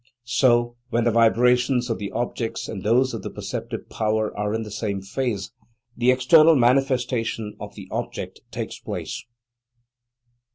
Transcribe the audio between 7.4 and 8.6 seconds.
of the object